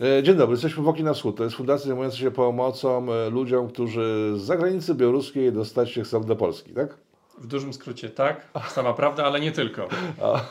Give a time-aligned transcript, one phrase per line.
[0.00, 1.36] E, Dzień dobry, jesteśmy w Oki na Wschód.
[1.36, 6.24] To jest fundacja zajmująca się pomocą e, ludziom, którzy z zagranicy białoruskiej dostać się chcą
[6.24, 6.94] do Polski, tak?
[7.38, 9.88] W dużym skrócie tak, sama prawda, ale nie tylko.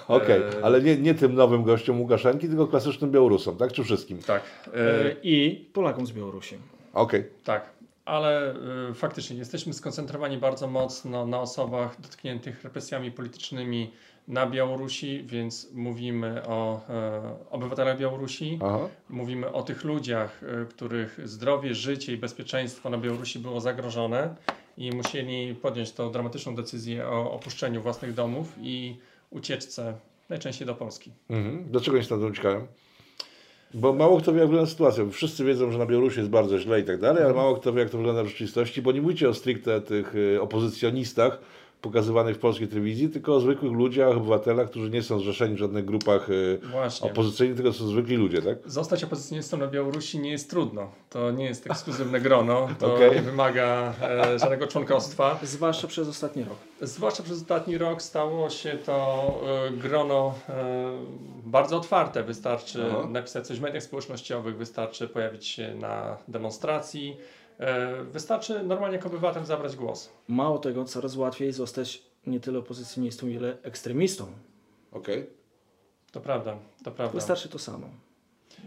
[0.07, 3.71] Okej, E, ale nie, nie tym nowym gościom Łukaszenki, tylko klasycznym Białorusom, tak?
[3.71, 4.17] Czy wszystkim?
[4.17, 4.43] Tak.
[4.73, 6.55] E, I Polakom z Białorusi.
[6.93, 7.23] Okej.
[7.43, 7.69] Tak,
[8.05, 8.55] ale
[8.89, 13.91] y, faktycznie jesteśmy skoncentrowani bardzo mocno na osobach dotkniętych represjami politycznymi
[14.27, 18.79] na Białorusi, więc mówimy o e, obywatelach Białorusi, Aha.
[19.09, 24.35] mówimy o tych ludziach, y, których zdrowie, życie i bezpieczeństwo na Białorusi było zagrożone
[24.77, 28.97] i musieli podjąć tą dramatyczną decyzję o opuszczeniu własnych domów i
[29.29, 29.93] ucieczce
[30.29, 31.11] najczęściej do Polski.
[31.29, 31.65] Mhm.
[31.69, 32.67] Dlaczego oni stąd uciekają?
[33.73, 35.05] Bo mało kto wie, jak wygląda sytuacja.
[35.11, 37.79] Wszyscy wiedzą, że na Białorusi jest bardzo źle i tak dalej, ale mało kto wie,
[37.79, 41.39] jak to wygląda w rzeczywistości, bo nie mówicie o stricte tych y, opozycjonistach
[41.83, 45.85] pokazywanych w polskiej telewizji, tylko o zwykłych ludziach, obywatelach, którzy nie są zrzeszeni w żadnych
[45.85, 47.11] grupach y, Właśnie.
[47.11, 48.57] opozycyjnych, tylko są zwykli ludzie, tak?
[48.65, 50.91] Zostać opozycjonistą na Białorusi nie jest trudno.
[51.09, 53.11] To nie jest ekskluzywne grono, to Okej.
[53.11, 55.39] nie wymaga e, żadnego członkostwa.
[55.43, 56.57] Zwłaszcza przez ostatni rok.
[56.81, 59.25] Zwłaszcza przez ostatni rok stało się to
[59.67, 60.91] e, grono e,
[61.45, 62.23] bardzo otwarte.
[62.23, 63.07] Wystarczy Aha.
[63.09, 67.42] napisać coś w mediach społecznościowych, wystarczy pojawić się na demonstracji, e,
[68.11, 70.09] wystarczy normalnie jako obywatel zabrać głos.
[70.27, 74.25] Mało tego, coraz łatwiej zostać nie tyle opozycjonistą, ile ekstremistą.
[74.91, 75.29] Okej.
[76.11, 77.13] To prawda, to prawda.
[77.15, 77.87] Wystarczy to samo.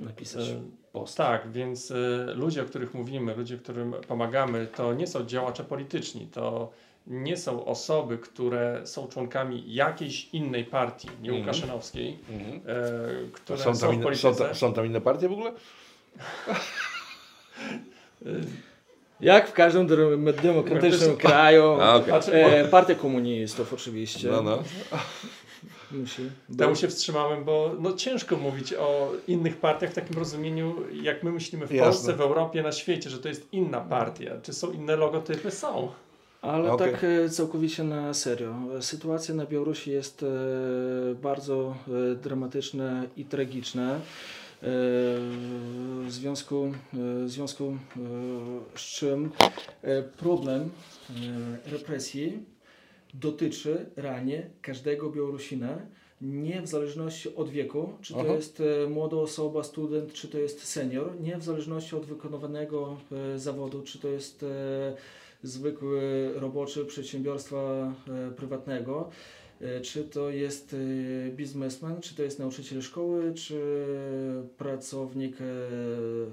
[0.00, 0.60] Napisać E,
[0.92, 1.16] post.
[1.16, 6.26] Tak, więc y, ludzie, o których mówimy, ludzie, którym pomagamy, to nie są działacze polityczni,
[6.26, 6.72] to
[7.06, 11.40] nie są osoby, które są członkami jakiejś innej partii, nie Mhm.
[11.40, 12.18] Łukaszynowskiej,
[12.66, 15.32] e, A które Są są, tam, w inne, są, tam, są tam inne partie w
[15.32, 15.52] ogóle?
[19.20, 19.86] Jak w każdym
[20.42, 21.80] demokratycznym kraju.
[21.80, 22.02] A.
[22.02, 24.28] Znaczy, E, partia komunistów oczywiście.
[24.28, 24.62] No, no.
[25.92, 26.22] Musi.
[26.58, 31.32] Temu się wstrzymałem, bo no, ciężko mówić o innych partiach w takim rozumieniu, jak my
[31.32, 31.90] myślimy w Jasne.
[31.92, 34.30] Polsce, w Europie, na świecie, że to jest inna partia.
[34.42, 35.50] Czy są inne logotypy?
[35.50, 35.88] Są.
[36.42, 36.92] Ale Okej.
[36.92, 38.54] tak e, całkowicie na serio.
[38.80, 40.26] Sytuacja na Białorusi jest e,
[41.14, 41.74] bardzo
[42.12, 44.00] e, dramatyczna i tragiczna.
[44.66, 49.30] W związku, w związku e, z czym
[49.82, 50.70] e, problem
[51.10, 52.38] e, represji
[53.14, 55.78] dotyczy realnie każdego Białorusina,
[56.20, 58.32] nie w zależności od wieku, czy to Aha.
[58.32, 62.96] jest młoda osoba, student, czy to jest senior, nie w zależności od wykonywanego
[63.36, 64.44] zawodu, czy to jest
[65.42, 67.92] zwykły roboczy przedsiębiorstwa
[68.36, 69.10] prywatnego,
[69.82, 73.84] czy to jest e, biznesmen, czy to jest nauczyciel szkoły, czy
[74.58, 75.44] pracownik e,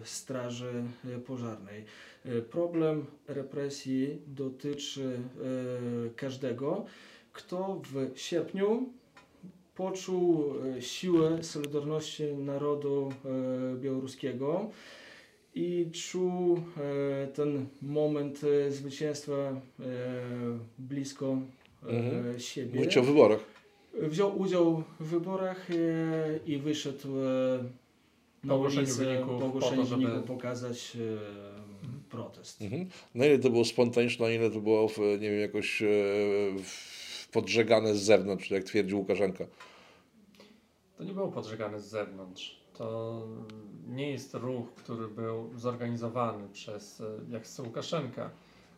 [0.03, 1.85] straży e, pożarnej.
[2.25, 6.85] E, Problem represji dotyczy e, każdego,
[7.33, 7.81] kto
[8.13, 8.89] w sierpniu
[9.75, 14.69] poczuł e, siłę Solidarności Narodu e, Białoruskiego
[15.56, 19.59] i czuł e, ten moment e, zwycięstwa e,
[20.79, 22.39] blisko e, Mhm.
[22.39, 22.79] siebie.
[22.79, 23.39] Mówicie o wyborach.
[24.01, 25.75] Wziął udział w wyborach e,
[26.45, 27.63] i wyszedł e,
[28.44, 30.99] na ulicę po ogłoszeniu żeby- pokazać e,
[32.09, 32.61] protest.
[32.61, 32.89] Mhm.
[33.16, 35.85] Na ile to było spontaniczne, na ile to było, w, nie wiem, jakoś e,
[36.63, 39.45] w- podżegane z zewnątrz, jak twierdził Łukaszenka?
[40.97, 42.63] To nie było podżegane z zewnątrz.
[42.77, 43.21] To
[43.88, 48.29] nie jest ruch, który był zorganizowany przez, e, jak chce Łukaszenka,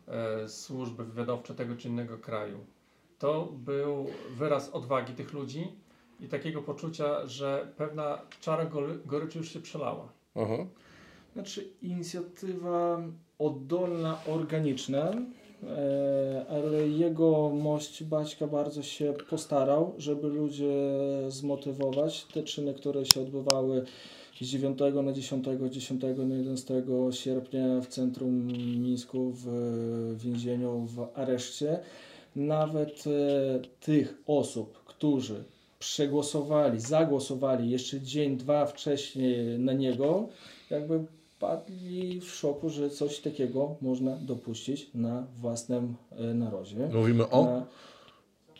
[0.08, 2.58] e, służby wywiadowcze tego czy innego kraju.
[3.18, 4.06] To był
[4.38, 5.68] wyraz odwagi tych ludzi
[6.20, 10.08] i takiego poczucia, że pewna czara gory- goryczy już się przelała.
[10.34, 10.66] Aha.
[11.32, 13.02] Znaczy inicjatywa
[13.38, 15.12] oddolna, organiczna,
[15.62, 20.72] e, ale jego mość Baćka bardzo się postarał, żeby ludzie
[21.28, 22.24] zmotywować.
[22.24, 23.84] Te czyny, które się odbywały
[24.40, 28.46] z 9 na 10, 10 na 11 sierpnia w centrum
[28.82, 29.46] Mińsku w
[30.18, 31.78] więzieniu w areszcie,
[32.36, 35.44] nawet e, tych osób, którzy
[35.78, 40.28] przegłosowali, zagłosowali jeszcze dzień, dwa wcześniej na niego,
[40.70, 41.04] jakby
[41.38, 46.88] padli w szoku, że coś takiego można dopuścić na własnym e, narodzie.
[46.92, 47.44] Mówimy o?
[47.44, 47.66] Na,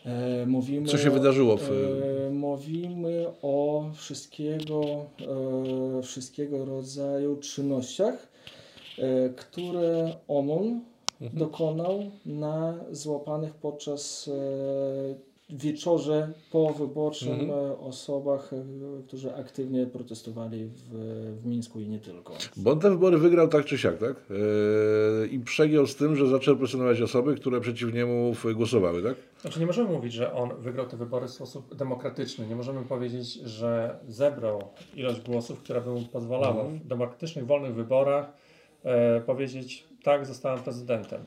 [0.05, 1.71] e, mówimy Co się wydarzyło w...
[1.71, 4.81] E, mówimy o wszystkiego,
[5.99, 8.27] e, wszystkiego rodzaju czynnościach,
[8.97, 10.81] e, które OMON
[11.21, 11.39] Mhm.
[11.39, 17.49] dokonał na złapanych podczas e, wieczorze powyborczym Mhm.
[17.49, 18.63] e, osobach, e,
[19.07, 20.79] którzy aktywnie protestowali w,
[21.41, 22.33] w Mińsku i nie tylko.
[22.57, 24.15] Bo on te wybory wygrał tak czy siak, tak?
[24.29, 29.15] Yy, I przegiął z tym, że zaczął presjonować osoby, które przeciw niemu głosowały, tak?
[29.41, 32.47] Znaczy nie możemy mówić, że on wygrał te wybory w sposób demokratyczny.
[32.47, 34.63] Nie możemy powiedzieć, że zebrał
[34.95, 38.33] ilość głosów, która by mu pozwalała w demokratycznych, wolnych wyborach
[38.83, 41.25] e, powiedzieć tak, zostałem prezydentem.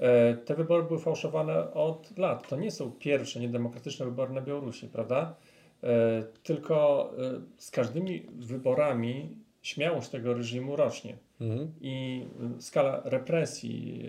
[0.00, 2.48] E, te wybory były fałszowane od lat.
[2.48, 5.34] To nie są pierwsze niedemokratyczne wybory na Białorusi, prawda?
[5.82, 11.72] E, tylko e, z każdymi wyborami śmiałość tego reżimu rośnie Mhm.
[11.80, 12.26] i
[12.58, 14.04] skala represji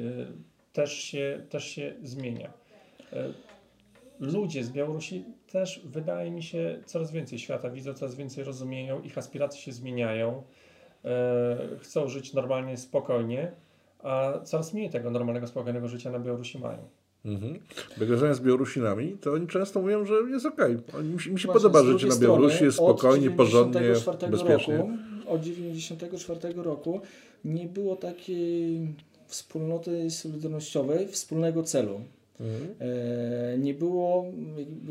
[0.73, 2.53] też się, też się zmienia.
[4.19, 9.17] Ludzie z Białorusi też, wydaje mi się, coraz więcej świata widzą, coraz więcej rozumieją, ich
[9.17, 10.43] aspiracje się zmieniają,
[11.79, 13.51] chcą żyć normalnie, spokojnie,
[14.03, 16.79] a coraz mniej tego normalnego, spokojnego życia na Białorusi mają.
[17.25, 17.59] Mhm.
[17.97, 20.77] Bo z Białorusinami, to oni często mówią, że jest okej.
[20.97, 24.31] Oni Mi się, mi się Właśnie podoba życie na Białorusi, strony, jest spokojnie, porządnie, 94
[24.31, 24.77] bezpiecznie.
[24.77, 24.91] Roku,
[25.27, 27.01] od 1994 roku
[27.45, 28.87] nie było takiej
[29.27, 32.01] wspólnoty solidarnościowej, wspólnego celu.
[32.39, 32.75] Mhm.
[32.79, 34.25] E, nie było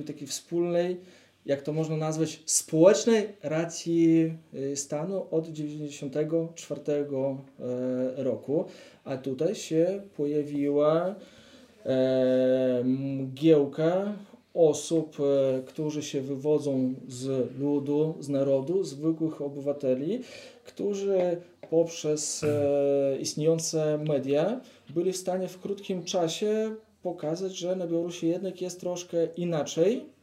[0.06, 0.96] takiej wspólnej,
[1.46, 4.32] jak to można nazwać, społecznej racji
[4.72, 8.64] e, stanu od 1994 e, roku,
[9.04, 11.14] a tutaj się pojawiła
[11.84, 14.12] e, mgiełka
[14.54, 20.20] osób, e, którzy się wywodzą z ludu, z narodu, zwykłych obywateli,
[20.64, 21.40] którzy
[21.70, 22.44] poprzez
[23.20, 24.60] istniejące media
[24.90, 30.15] byli w stanie w krótkim czasie pokazać, że na Białorusi jednak jest troszkę inaczej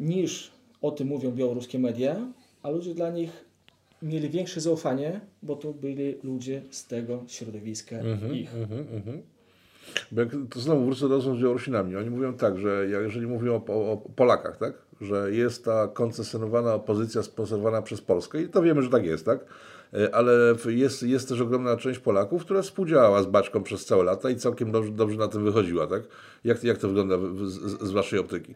[0.00, 0.50] niż
[0.82, 2.16] o tym mówią białoruskie media,
[2.62, 3.30] a ludzie dla nich
[4.02, 8.54] mieli większe zaufanie, bo to byli ludzie z tego środowiska Mhm, ich.
[8.54, 9.22] mhm, mhm.
[10.12, 11.96] Bo jak, to znowu wrócę do rozmów z Białorusinami.
[11.96, 14.72] Oni mówią tak, że jeżeli mówią o, o, o Polakach, tak?
[15.00, 19.44] że jest ta koncesjonowana opozycja sponsorowana przez Polskę i to wiemy, że tak jest, tak?
[19.94, 24.30] E, Ale jest, jest też ogromna część Polaków, która współdziałała z Baczką przez całe lata
[24.30, 26.02] i całkiem dobrze, dobrze na tym wychodziła, tak?
[26.44, 27.16] Jak, jak to wygląda
[27.46, 28.54] z, z waszej optyki?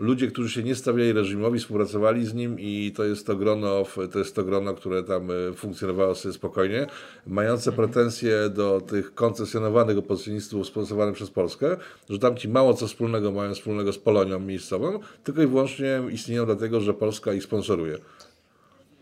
[0.00, 4.18] Ludzie, którzy się nie stawiali reżimowi, współpracowali z nim i to jest to grono, to
[4.18, 6.86] jest to grono które tam e, funkcjonowało sobie spokojnie,
[7.26, 11.76] mające pretensje do tych koncesjonowanych opozycjonistów sponsorowanych przez Polskę,
[12.10, 16.46] że tam ci mało co wspólnego mają wspólnego z Polonią miejscową, tylko i wyłącznie istnieją
[16.46, 17.98] dlatego, że Polska ich sponsoruje.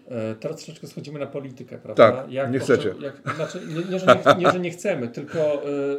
[0.09, 2.13] E, Teraz troszeczkę schodzimy na politykę, prawda?
[2.13, 2.95] Tak, nie potrze- chcecie.
[3.01, 4.07] Jak, znaczy, nie, nie, że
[4.39, 5.59] nie, nie, że nie chcemy, tylko e,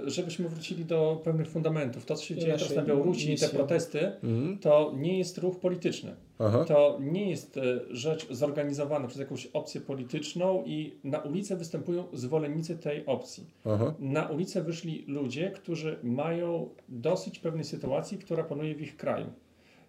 [0.09, 2.06] żebyśmy wrócili do pewnych fundamentów.
[2.06, 4.57] To, co się dzieje teraz na Białorusi i te protesty, Mhm.
[4.57, 6.15] to nie jest ruch polityczny.
[6.39, 6.65] Aha.
[6.67, 12.77] To nie jest e, rzecz zorganizowana przez jakąś opcję polityczną i na ulicę występują zwolennicy
[12.77, 13.44] tej opcji.
[13.65, 13.94] Aha.
[14.00, 19.25] Na ulicę wyszli ludzie, którzy mają dosyć pewnej sytuacji, która panuje w ich kraju.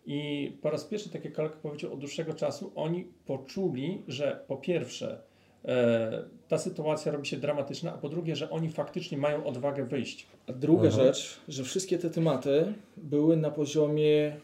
[0.06, 4.56] I po raz pierwszy, tak jak kolega powiedział, od dłuższego czasu oni poczuli, że po
[4.56, 5.22] pierwsze
[5.64, 10.26] e, ta sytuacja robi się dramatyczna, a po drugie, że oni faktycznie mają odwagę wyjść.
[10.46, 11.04] A druga Aha.
[11.04, 14.38] rzecz, że wszystkie te tematy były na poziomie e,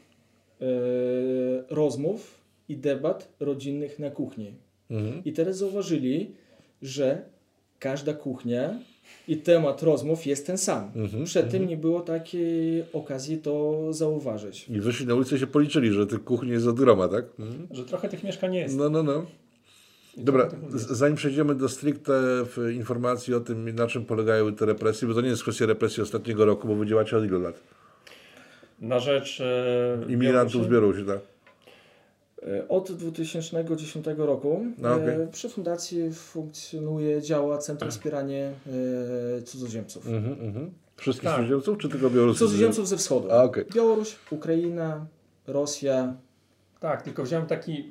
[1.70, 4.54] rozmów i debat rodzinnych na kuchni.
[4.90, 5.24] Mhm.
[5.24, 6.34] I teraz zauważyli,
[6.82, 7.22] że
[7.78, 8.78] każda kuchnia
[9.28, 10.90] i temat rozmów jest ten sam.
[10.96, 11.24] Mhm.
[11.24, 14.68] Przedtem nie było takiej okazji to zauważyć.
[14.68, 17.24] I wyszli na ulicę się policzyli, że tych kuchni jest od groma, tak?
[17.38, 17.68] Mhm.
[17.70, 18.76] Że trochę tych mieszkań jest.
[18.76, 19.26] No, no, no.
[20.16, 22.12] I Dobra, zanim przejdziemy do stricte
[22.44, 26.02] w informacji o tym, na czym polegają te represje, bo to nie jest kwestia represji
[26.02, 27.60] ostatniego roku, bo wy działacie od ilu lat?
[28.80, 31.04] Na rzecz e, Imigrantów z Białorusi?
[31.04, 31.35] Białorusi, tak?
[32.42, 38.44] E, Od 2010 roku No, e, przy fundacji funkcjonuje, działa Centrum Wspierania
[39.38, 40.06] e, Cudzoziemców.
[40.06, 40.70] Mhm, mhm.
[40.96, 41.36] Wszystkich Tak.
[41.36, 42.38] cudzoziemców, czy tylko Białorusów?
[42.38, 43.30] Cudzoziemców ze wschodu.
[43.32, 43.64] A, okej.
[43.74, 45.06] Białoruś, Ukraina,
[45.46, 46.14] Rosja.
[46.80, 47.88] Tak, tylko wziąłem taki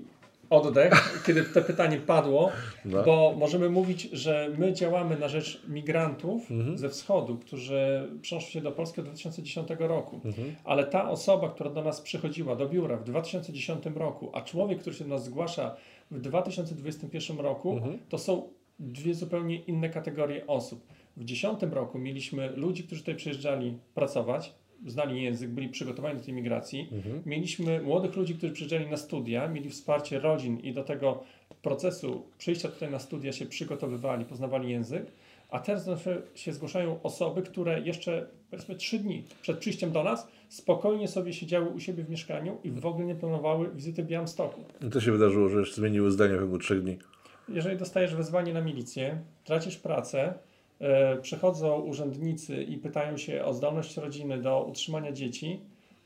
[0.49, 2.51] oddech, kiedy to pytanie padło,
[2.85, 3.03] No.
[3.03, 6.77] bo możemy mówić, że my działamy na rzecz migrantów Mhm.
[6.77, 10.21] ze wschodu, którzy przeszli się do Polski od 2010 roku.
[10.25, 10.55] Mhm.
[10.63, 14.95] Ale ta osoba, która do nas przychodziła do biura w 2010 roku, a człowiek, który
[14.95, 15.75] się do nas zgłasza
[16.11, 17.99] w 2021 roku, Mhm.
[18.09, 18.49] to są
[18.79, 20.79] dwie zupełnie inne kategorie osób.
[21.17, 24.53] W 2010 roku mieliśmy ludzi, którzy tutaj przyjeżdżali pracować,
[24.85, 26.89] znali język, byli przygotowani do tej migracji.
[26.91, 27.21] Mhm.
[27.25, 31.23] Mieliśmy młodych ludzi, którzy przyjeżdżali na studia, mieli wsparcie rodzin i do tego
[31.61, 35.05] procesu przyjścia tutaj na studia się przygotowywali, poznawali język.
[35.49, 35.89] A teraz
[36.35, 41.69] się zgłaszają osoby, które jeszcze powiedzmy trzy dni przed przyjściem do nas spokojnie sobie siedziały
[41.69, 44.61] u siebie w mieszkaniu i w ogóle nie planowały wizyty w Białymstoku.
[44.87, 46.97] I to się wydarzyło, że już zmieniły zdanie w ciągu trzech dni.
[47.49, 50.33] Jeżeli dostajesz wezwanie na milicję, tracisz pracę,
[51.21, 55.59] przychodzą urzędnicy i pytają się o zdolność rodziny do utrzymania dzieci,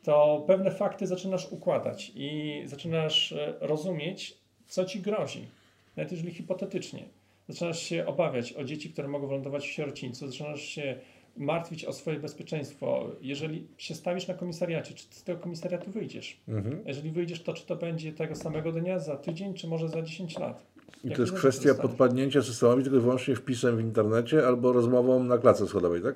[0.04, 5.48] to pewne fakty zaczynasz układać i zaczynasz e, rozumieć, co ci grozi,
[5.96, 7.04] nawet jeżeli hipotetycznie.
[7.48, 11.00] Zaczynasz się obawiać o dzieci, które mogą wylądować w sierocińcu, zaczynasz się
[11.38, 13.12] martwić o swoje bezpieczeństwo.
[13.22, 16.38] Jeżeli się stawisz na komisariacie, czy z tego komisariatu wyjdziesz?
[16.48, 16.84] Mhm.
[16.86, 20.40] Jeżeli wyjdziesz, to czy to będzie tego samego dnia, za tydzień, czy może za 10
[20.40, 20.66] lat?
[21.04, 21.90] I to jest kwestia zostanie?
[21.90, 26.16] podpadnięcia systemowi tylko i wyłącznie wpisem w internecie albo rozmową na klatce schodowej, tak?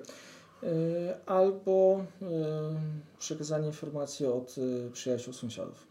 [0.63, 0.67] E,
[1.25, 2.25] Albo e,
[3.19, 5.87] przekazanie informacji od e, przyjaciół, sąsiadów.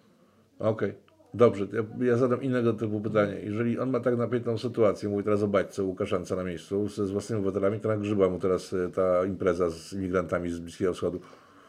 [0.59, 0.95] Okej,
[1.35, 1.67] dobrze.
[1.73, 3.35] Ja, ja zadam innego typu pytanie.
[3.43, 7.11] Jeżeli on ma tak napiętą sytuację, mówię teraz o baćce Łukaszance na miejscu, ze, z
[7.11, 11.19] własnymi obywatelami, to nagrzyba mu teraz ta impreza z imigrantami z Bliskiego Wschodu.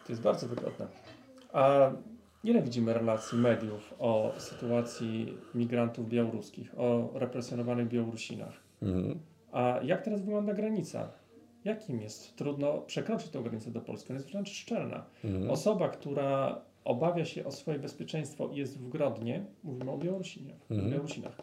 [0.05, 0.88] To jest bardzo wygodne.
[1.53, 1.91] A
[2.43, 8.53] ile widzimy relacji mediów o sytuacji migrantów białoruskich, o represjonowanych Białorusinach?
[8.81, 9.19] Mhm.
[9.51, 11.12] A jak teraz wygląda granica?
[11.65, 12.35] Jakim jest?
[12.35, 14.09] Trudno przekroczyć tę granicę do Polski.
[14.09, 15.05] Ona jest wręcz szczelna.
[15.23, 15.50] Mhm.
[15.50, 20.91] Osoba, która obawia się o swoje bezpieczeństwo i jest w Grodnie, mówimy o Białorusinach, Mhm.
[20.91, 21.38] Białorusinach.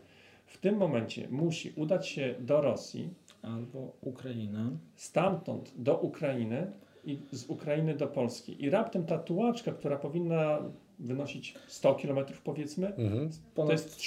[0.46, 4.70] W tym momencie musi udać się do Rosji, Albo Ukraina.
[4.94, 6.72] stamtąd do Ukrainy
[7.04, 8.64] i z Ukrainy do Polski.
[8.64, 10.58] I raptem ta tułaczka, która powinna
[11.00, 13.30] wynosić 100 km powiedzmy, Mhm.
[13.54, 13.98] To jest kilka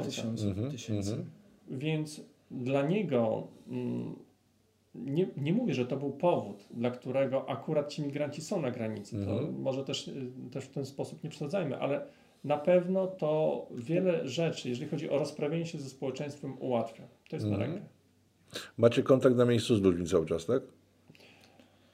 [0.00, 0.46] tysięcy.
[0.46, 1.10] Mhm, tysięcy.
[1.10, 1.30] mhm.
[1.70, 4.14] Więc dla niego mm,
[4.94, 9.16] nie, nie mówię, że to był powód, dla którego akurat ci migranci są na granicy.
[9.24, 9.60] To Mhm.
[9.62, 12.06] może też, y, też w ten sposób nie przesadzajmy, ale
[12.44, 17.02] na pewno to wiele rzeczy, jeżeli chodzi o rozprawienie się ze społeczeństwem, ułatwia.
[17.30, 17.60] To jest Mhm.
[17.60, 17.86] na rękę.
[18.78, 20.62] Macie kontakt na miejscu z ludźmi cały czas, tak?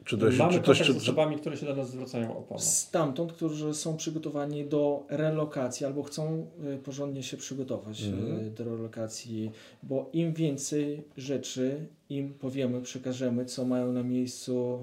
[0.08, 2.38] Czy to się, Mamy czy to, kontakt czy, z osobami, które się do nas zwracają
[2.38, 2.64] o pomoc.
[2.64, 8.54] Stamtąd, którzy są przygotowani do relokacji albo chcą e, porządnie się przygotować e, Mhm.
[8.54, 9.50] do relokacji,
[9.82, 14.78] bo im więcej rzeczy im powiemy, przekażemy, co mają na miejscu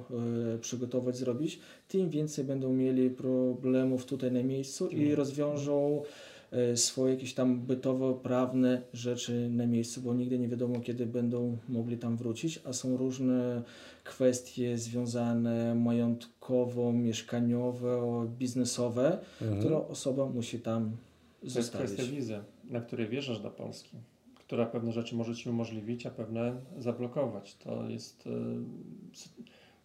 [0.55, 5.15] e, przygotować, zrobić, tym więcej będą mieli problemów tutaj na miejscu i Mhm.
[5.15, 6.01] rozwiążą
[6.51, 11.97] e, swoje jakieś tam bytowo-prawne rzeczy na miejscu, bo nigdy nie wiadomo, kiedy będą mogli
[11.97, 13.63] tam wrócić, a są różne
[14.05, 18.01] kwestie związane majątkowo, mieszkaniowe,
[18.39, 19.59] biznesowe, mhm.
[19.59, 20.91] które osoba musi tam
[21.39, 22.11] To jest kwestia zostawić.
[22.11, 23.97] wizy, na której wjeżdżasz do Polski,
[24.35, 27.55] która pewne rzeczy może Ci umożliwić, a pewne zablokować.
[27.55, 28.27] To jest.
[28.27, 28.29] y,
[29.13, 29.29] sy-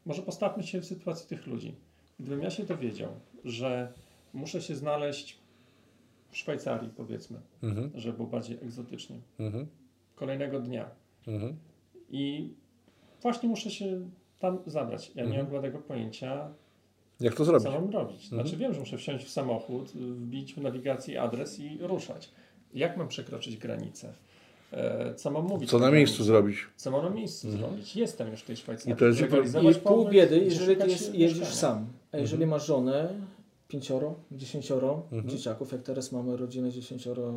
[0.07, 1.75] Może postawmy się w sytuacji tych ludzi.
[2.21, 3.09] Gdybym ja się dowiedział,
[3.45, 3.93] że
[4.35, 5.39] muszę się znaleźć
[6.31, 7.91] w Szwajcarii, powiedzmy, Mhm.
[7.95, 9.67] żeby było bardziej egzotycznie, Mhm.
[10.15, 10.91] kolejnego dnia
[11.27, 11.57] Mhm.
[12.11, 12.55] i
[13.23, 14.01] właśnie muszę się
[14.41, 15.09] tam zabrać.
[15.15, 15.43] Ja nie Mhm.
[15.43, 16.49] mam bladego pojęcia,
[17.21, 17.65] Jak to zrobić?
[17.65, 18.29] co mam robić?
[18.29, 18.59] Znaczy Mhm.
[18.61, 22.31] wiem, że muszę wsiąść w samochód, wbić w nawigacji adres i ruszać.
[22.75, 24.13] Jak mam przekroczyć granicę?
[24.73, 25.71] E, Co mam mówić?
[25.71, 25.97] Co na granicy?
[25.97, 26.57] miejscu zrobić?
[26.77, 27.65] Co mam na miejscu Mhm.
[27.67, 27.97] zrobić?
[27.97, 28.93] Jestem już w tej Szwajcarii.
[28.93, 29.21] I to jest-
[29.79, 31.87] I pół biedy, jeżeli jest, jeździsz sam.
[32.13, 32.51] A jeżeli Mhm.
[32.51, 33.09] masz żonę,
[33.69, 35.29] pięcioro, dziesięcioro Mhm.
[35.29, 37.29] dzieciaków, jak teraz mamy rodzinę z dziesięcioro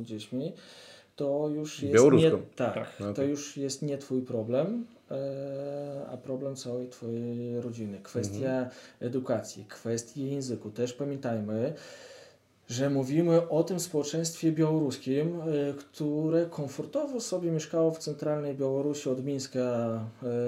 [0.00, 0.52] e, dziećmi,
[1.22, 2.36] to już jest Białoruską.
[2.36, 3.16] nie, tak, Tak.
[3.16, 7.98] to już jest nie twój problem, e, a problem całej twojej rodziny.
[8.02, 8.70] Kwestia Mhm.
[9.00, 10.70] edukacji, kwestie języku.
[10.70, 11.74] Też pamiętajmy,
[12.68, 19.24] że mówimy o tym społeczeństwie białoruskim, e, które komfortowo sobie mieszkało w centralnej Białorusi od
[19.24, 19.60] Mińska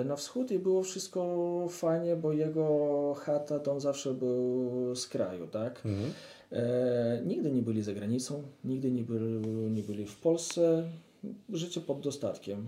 [0.01, 1.27] e, na wschód i było wszystko
[1.71, 5.77] fajnie, bo jego chata, dom zawsze był z kraju, tak?
[5.85, 6.11] Mhm.
[6.53, 10.89] E, nigdy nie byli za granicą, nigdy nie, byli, nie byli w Polsce.
[11.53, 12.67] Życie pod dostatkiem.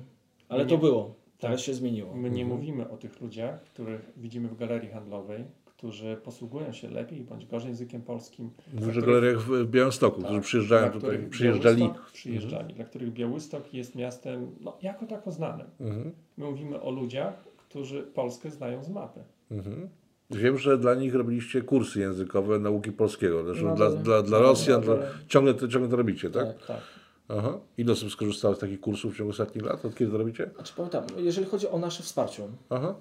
[0.49, 1.15] Ale Nie- to było.
[1.39, 1.67] Teraz tak.
[1.67, 2.15] się zmieniło.
[2.15, 2.61] My nie Mhm.
[2.61, 7.69] mówimy o tych ludziach, których widzimy w galerii handlowej, którzy posługują się lepiej bądź gorzej
[7.69, 8.51] językiem polskim.
[8.77, 11.77] Których- galeriach w Białymstoku, Tak, którzy przyjeżdżają tutaj, przyjeżdżali.
[11.83, 15.67] Białystok Przyjeżdżali, dla których Białystok jest miastem no, jako tako znanym.
[15.81, 16.13] Mhm.
[16.37, 19.21] My mówimy o ludziach, którzy Polskę znają z mapy.
[19.51, 19.89] Mhm.
[20.31, 23.45] Wiem, że dla nich robiliście kursy językowe nauki polskiego.
[23.45, 24.97] Zresztą Nadal- dla, dla, dla nadal- Rosjan, dla,
[25.29, 26.47] ciągle, to, ciągle to robicie, tak?
[26.59, 26.67] Tak.
[26.67, 26.81] Tak.
[27.29, 27.59] Aha.
[27.79, 29.85] Ile osób skorzystało z takich kursów w ciągu ostatnich lat?
[29.85, 30.51] Od kiedy to robicie?
[30.55, 32.95] Znaczy, pamiętam, jeżeli chodzi o nasze wsparcie, Aha.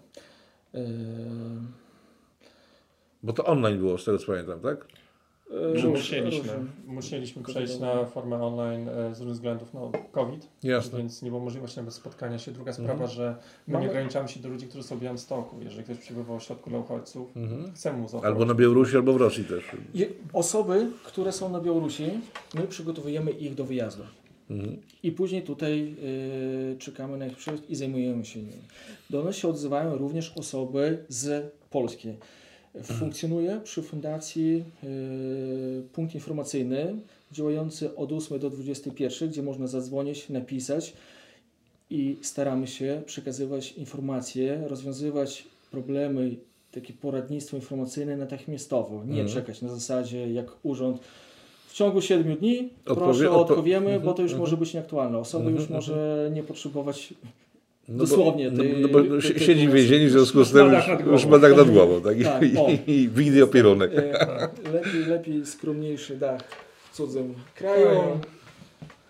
[0.73, 0.79] e,
[3.23, 4.87] Bo to online było, z tego co pamiętam, tak?
[5.51, 6.51] E, róż- musieliśmy,
[6.87, 10.97] musieliśmy przejść na formę online e, z różnych względów, no COVID, Jasne.
[10.97, 12.51] więc nie było możliwości nawet spotkania się.
[12.51, 12.87] Druga Mhm.
[12.87, 13.35] sprawa, że
[13.67, 15.55] my Mamy- nie ograniczamy się do ludzi, którzy są w Białymstoku.
[15.63, 17.71] Jeżeli ktoś przebywał w środku dla uchodźców, Mhm.
[17.73, 18.41] chcemy mu zaoferować.
[18.41, 19.63] Albo na Białorusi, albo w Rosji też.
[19.93, 22.09] Je- Osoby, które są na Białorusi,
[22.55, 24.03] my przygotowujemy ich do wyjazdu.
[24.49, 24.77] Mhm.
[25.03, 25.95] I później tutaj
[26.73, 28.61] y, czekamy na ich przyjazd i zajmujemy się nimi.
[29.09, 32.13] Do nas się odzywają również osoby z Polski.
[32.83, 36.95] Funkcjonuje przy fundacji y, punkt informacyjny
[37.31, 40.93] działający od 8 do 21, gdzie można zadzwonić, napisać
[41.89, 46.35] i staramy się przekazywać informacje, rozwiązywać problemy
[46.71, 49.27] takie poradnictwo informacyjne natychmiastowo, nie Mhm.
[49.27, 50.99] czekać na zasadzie jak urząd.
[51.67, 54.39] W ciągu 7 dni Odpowie- proszę odpo- odpowiemy, Mhm, bo to już mhm.
[54.41, 55.17] może być nieaktualne.
[55.17, 57.13] Osoba Mhm, już może nie potrzebować
[57.89, 60.51] No Dosłownie, Bo, no, ty- no bo ty- ty- siedzi w więzieniu, w związku z
[60.51, 61.29] tym dach już, nad już głową.
[61.29, 62.01] ma tak nad głową.
[62.01, 62.15] Tak?
[62.23, 62.67] Tak, I, o.
[62.69, 63.91] i, i wideo pierunek.
[63.95, 66.41] e, lepiej, lepiej skromniejszy dach
[66.91, 67.87] w cudzym kraju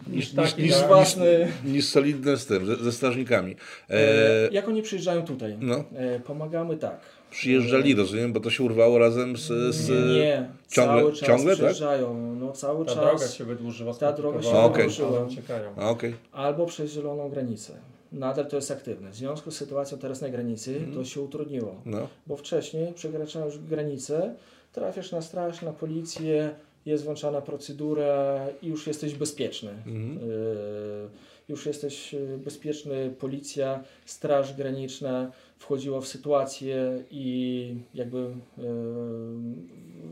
[0.07, 0.87] Niż niż- taki niż- niż dach.
[0.87, 1.47] własny.
[1.65, 3.55] Niż solidne z tym, ze, ze strażnikami.
[3.89, 5.57] E, E, jak oni przyjeżdżają tutaj?
[5.61, 6.99] no, E, pomagamy tak.
[7.31, 9.75] przyjeżdżali, rozumiem, bo to się urwało razem z...
[9.75, 10.49] z Nie, nie.
[10.69, 11.55] ciągle- cały czas ciągle, tak?
[11.55, 12.35] przyjeżdżają.
[12.39, 13.03] No cały Ta czas.
[13.03, 13.93] droga się wydłużyła.
[13.93, 15.19] Ta droga się wydłużyła.
[15.25, 15.75] uciekają.
[15.75, 16.13] Okej.
[16.31, 17.73] Albo przez zieloną granicę.
[18.11, 19.11] Nadal to jest aktywne.
[19.11, 21.81] W związku z sytuacją teraz na granicy to się utrudniło.
[21.85, 22.07] No.
[22.27, 24.35] Bo wcześniej przekraczając granicę,
[24.73, 29.69] trafiasz na straż, na policję, jest włączana procedura i już jesteś bezpieczny.
[29.69, 30.17] Mhm.
[30.17, 38.31] E, już jesteś e, bezpieczny, policja, straż graniczna wchodziła w sytuację i jakby e,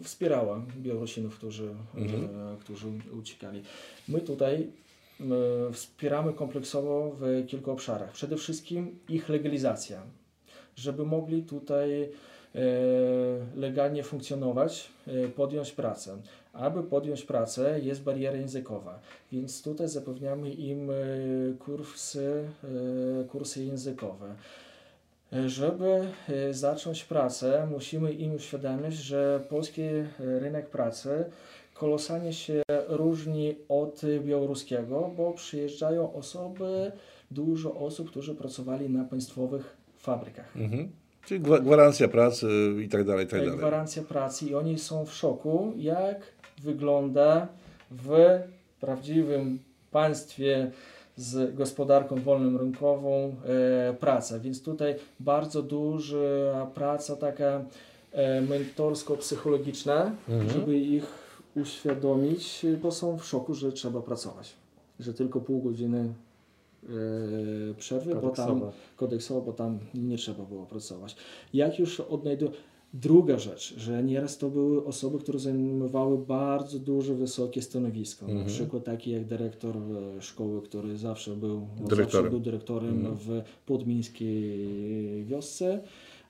[0.03, 2.87] wspierała Białorusinów, którzy, e, którzy
[3.19, 3.61] uciekali.
[4.07, 4.67] My tutaj
[5.71, 8.11] wspieramy kompleksowo w kilku obszarach.
[8.11, 10.01] Przede wszystkim ich legalizacja,
[10.75, 12.09] żeby mogli tutaj e,
[13.55, 16.17] legalnie funkcjonować, e, podjąć pracę.
[16.53, 18.99] Aby podjąć pracę jest bariera językowa,
[19.31, 20.93] więc tutaj zapewniamy im e,
[21.59, 22.49] kursy,
[23.29, 24.35] kursy językowe.
[25.45, 26.07] Żeby
[26.51, 29.81] zacząć pracę, musimy im uświadomić, że polski
[30.19, 31.25] rynek pracy
[31.73, 36.91] kolosalnie się różni od białoruskiego, bo przyjeżdżają osoby,
[37.31, 40.57] dużo osób, którzy pracowali na państwowych fabrykach.
[40.57, 40.91] Mhm.
[41.25, 42.47] Czyli gwa- gwarancja pracy
[42.85, 43.59] i tak dalej, i tak E, dalej.
[43.59, 46.21] Gwarancja pracy i oni są w szoku, jak
[46.63, 47.47] wygląda
[47.91, 48.11] w
[48.81, 49.59] prawdziwym
[49.91, 50.71] państwie
[51.15, 53.35] z gospodarką wolną rynkową
[53.89, 54.39] e, praca.
[54.39, 57.61] Więc tutaj bardzo duża praca taka
[58.11, 60.49] e, mentorsko-psychologiczna, Mhm.
[60.49, 61.22] żeby ich
[61.55, 64.53] uświadomić, bo są w szoku, że trzeba pracować.
[64.99, 66.13] Że tylko pół godziny
[66.83, 66.87] e,
[67.77, 68.61] przerwy, bo tam
[68.95, 71.15] kodeksowo, bo tam nie trzeba było pracować.
[71.53, 72.51] Jak już odnajduję.
[72.95, 78.25] Druga rzecz, że nieraz to były osoby, które zajmowały bardzo duże, wysokie stanowisko.
[78.25, 78.39] Mhm.
[78.39, 82.11] Na przykład taki jak dyrektor e, szkoły, który zawsze był Dyrektorem.
[82.11, 83.17] Zawsze był dyrektorem Mhm.
[83.17, 85.83] w podmińskiej wiosce,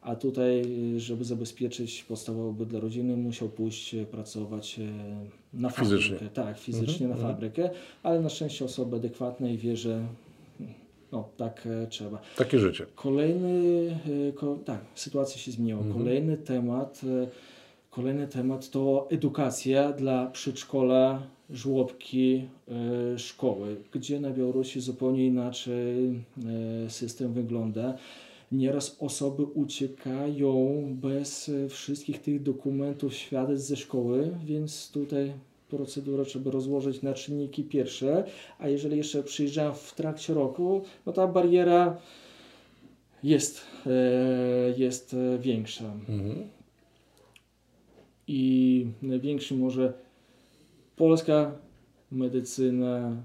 [0.04, 0.64] a tutaj,
[0.98, 4.84] żeby zabezpieczyć podstawowe dla rodziny, musiał pójść e, pracować e,
[5.54, 6.04] na fabrykę.
[6.04, 6.30] Fizycznie.
[6.30, 7.34] Tak, fizycznie Mhm, na mhm.
[7.34, 7.70] fabrykę,
[8.04, 10.06] ale na szczęście osoba adekwatna i wie, że
[11.12, 12.22] no, tak e, trzeba.
[12.38, 12.86] Takie życie.
[12.96, 13.52] Kolejny,
[14.36, 15.80] ko, tak, sytuacja się zmieniła.
[15.80, 15.98] Mhm.
[15.98, 17.02] Kolejny temat,
[17.90, 22.48] kolejny temat to edukacja dla przedszkola, żłobki,
[23.18, 26.24] szkoły, gdzie na Białorusi zupełnie inaczej
[26.88, 27.98] system wygląda.
[28.54, 35.34] Nieraz osoby uciekają bez e, wszystkich tych dokumentów, świadectw ze szkoły, więc tutaj
[35.70, 38.24] procedurę trzeba rozłożyć na czynniki pierwsze,
[38.60, 41.98] a jeżeli jeszcze przyjeżdżają w trakcie roku, no ta bariera
[43.24, 43.90] jest, e,
[44.78, 45.94] jest e, większa.
[46.10, 46.50] Mhm.
[48.28, 49.94] I największy może
[50.96, 51.52] polska
[52.12, 53.24] medycyna,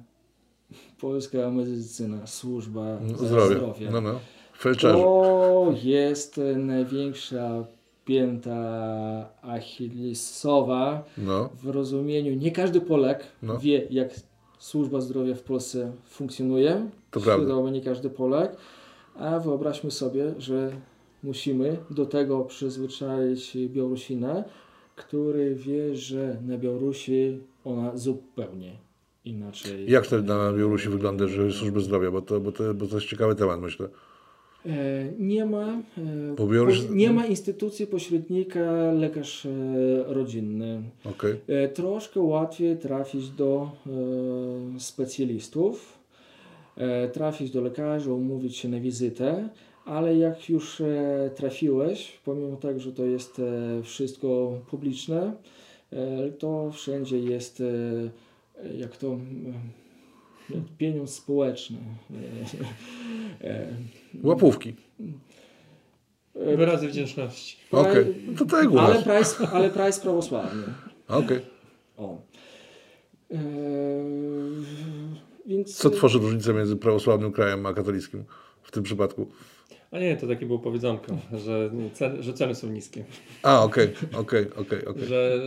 [1.01, 3.57] polska medycyna, służba zdrowia.
[3.57, 3.91] Zdrowie.
[3.91, 4.21] No, no.
[4.59, 4.95] Felczerzy.
[5.03, 7.65] To jest największa
[8.05, 11.49] pięta achillesowa No.
[11.63, 12.35] w rozumieniu.
[12.35, 13.59] Nie każdy Polak No.
[13.59, 14.11] wie, jak
[14.59, 16.91] służba zdrowia w Polsce funkcjonuje.
[17.11, 17.71] To prawda.
[17.71, 18.57] Nie każdy Polak.
[19.19, 20.71] A wyobraźmy sobie, że
[21.23, 24.45] musimy do tego przyzwyczaić Białorusina,
[24.97, 28.73] który wie, że na Białorusi ona zupełnie
[29.25, 29.91] inaczej.
[29.91, 32.11] Jak to na Białorusi wygląda, że służby zdrowia?
[32.11, 33.89] Bo to, bo, to, bo to jest ciekawy temat, myślę.
[34.67, 34.71] E,
[35.19, 35.67] Nie ma,
[35.99, 36.35] e,
[36.91, 39.51] nie ma instytucji pośrednika lekarz e,
[40.07, 40.83] rodzinny.
[41.49, 43.71] E, Troszkę łatwiej trafić do
[44.79, 45.99] specjalistów,
[47.13, 49.49] trafić do lekarza, umówić się na wizytę,
[49.85, 50.83] ale jak już
[51.35, 53.43] trafiłeś, pomimo tego, że to jest
[53.83, 55.33] wszystko publiczne,
[56.39, 57.63] to wszędzie jest
[58.79, 59.19] jak to
[60.79, 61.79] pieniądz społeczny.
[63.41, 63.69] E, e,
[64.23, 64.75] Łapówki.
[66.37, 67.57] e, Wyrazy wdzięczności.
[67.73, 68.15] Okej.
[68.27, 70.63] No To tak ale, price, ale price prawosławny.
[71.09, 71.41] Okej.
[71.97, 72.19] O.
[73.31, 73.39] Eee,
[75.47, 78.25] więc Co tworzy różnicę między prawosławnym krajem a katolickim
[78.63, 79.31] w tym przypadku?
[79.91, 83.05] A nie, to takie było powiedzonko, że, cen, że ceny są niskie.
[83.43, 85.05] A, okej, okej, okej, okej.
[85.07, 85.41] Że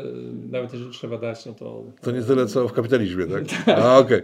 [0.51, 1.84] nawet jeżeli trzeba dać, no to...
[2.01, 3.43] To nie tyle co w kapitalizmie, tak?
[3.84, 4.21] A, okej.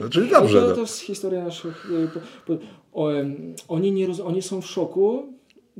[0.00, 0.60] No, czyli dobrze.
[0.60, 0.74] to, No.
[0.74, 1.90] to jest historia naszych.
[1.90, 2.20] y, Po,
[2.56, 3.10] po, o,
[3.68, 5.32] oni, nie roz, oni są w szoku,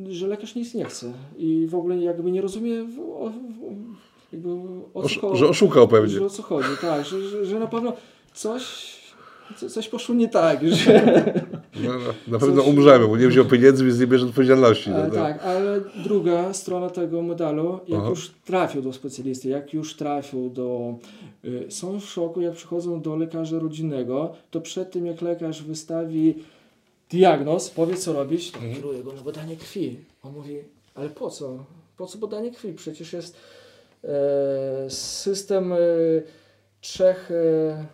[0.08, 4.48] że lekarz nic nie chce i w ogóle jakby nie rozumie w, o, w, jakby
[4.94, 5.38] o co chodzi.
[5.38, 6.08] że oszukał pewnie.
[6.14, 7.92] Że o co chodzi, tak, że, że, że na pewno
[8.34, 8.94] coś,
[9.56, 11.02] co- coś poszło nie tak, że,
[11.88, 14.90] No, no, na pewno Coś- umrzemy, bo nie wziął pieniędzy, więc nie bierze odpowiedzialności.
[14.90, 15.14] e, No, no.
[15.14, 18.08] tak, ale druga strona tego medalu, jak Aha.
[18.10, 20.94] już trafił do specjalisty, jak już trafił do,
[21.44, 26.34] y, są w szoku, jak przychodzą do lekarza rodzinnego, to przed tym jak lekarz wystawi
[27.10, 28.74] diagnoz, powie co robić, to Mhm.
[28.76, 29.96] kieruje go na badanie krwi.
[30.22, 30.56] On mówi,
[30.94, 31.64] ale po co?
[31.96, 32.72] Po co badanie krwi?
[32.72, 33.36] Przecież jest
[34.04, 35.76] e, system e,
[36.80, 37.84] trzech e,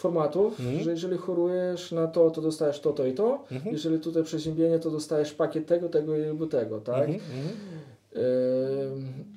[0.00, 0.80] formatów, Mhm.
[0.84, 3.44] że jeżeli chorujesz na to, to dostajesz to, to i to.
[3.52, 3.72] Mhm.
[3.74, 7.08] Jeżeli tutaj przeziębienie, to dostajesz pakiet tego, tego i tego, tak?
[7.08, 7.20] Mhm,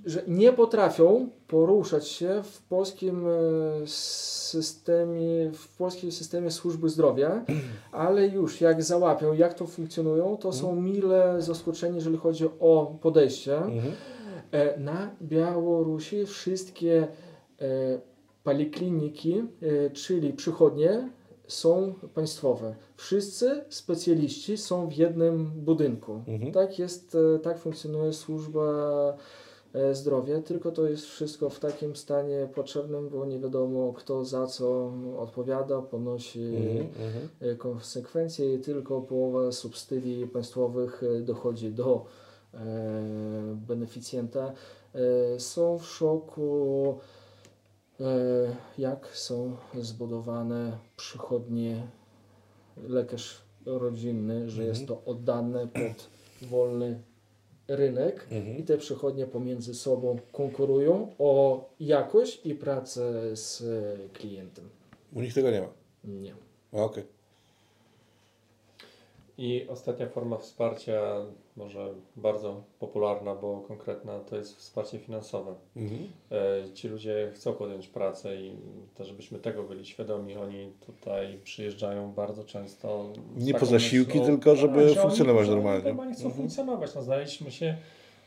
[0.05, 3.31] że nie potrafią poruszać się w polskim e,
[3.85, 7.45] systemie, w polskim systemie służby zdrowia,
[7.91, 13.61] ale już jak załapią, jak to funkcjonują, to są mile zaskoczeni, jeżeli chodzi o podejście.
[14.51, 17.07] E, Na Białorusi wszystkie
[17.61, 17.65] e,
[18.43, 21.09] polikliniki, e, czyli przychodnie,
[21.47, 22.75] są państwowe.
[22.95, 26.23] Wszyscy specjaliści są w jednym budynku.
[26.27, 26.51] Mhm.
[26.51, 28.67] Tak jest, e, tak funkcjonuje służba
[29.73, 34.47] e, zdrowia, tylko to jest wszystko w takim stanie potrzebnym, bo nie wiadomo kto za
[34.47, 37.57] co odpowiada, ponosi Mhm, mhm.
[37.57, 42.05] konsekwencje i tylko połowa subsydii państwowych dochodzi do
[43.67, 44.51] beneficjenta.
[45.37, 46.99] Są w szoku,
[48.77, 51.87] jak są zbudowane przychodnie
[52.87, 56.09] lekarz rodzinny, że jest to oddane pod
[56.49, 56.99] wolny
[57.67, 58.57] rynek Mhm.
[58.57, 64.69] i te przychodnie pomiędzy sobą konkurują o jakość i pracę z e, klientem.
[65.13, 65.67] U nich tego nie ma.
[66.03, 66.35] Nie.
[66.71, 67.03] Okej.
[69.37, 71.01] I ostatnia forma wsparcia,
[71.57, 75.55] może bardzo popularna, bo konkretna, to jest wsparcie finansowe.
[75.75, 76.01] Mhm.
[76.31, 78.55] E, Ci ludzie chcą podjąć pracę i
[78.95, 83.05] też żebyśmy tego byli świadomi, oni tutaj przyjeżdżają bardzo często.
[83.35, 85.83] Nie po zasiłki, myślą- tylko żeby Tak, że funkcjonować oni normalnie.
[85.83, 86.37] Normalnie chcą Mhm.
[86.41, 86.95] funkcjonować.
[86.95, 87.77] No, znaleźliśmy się,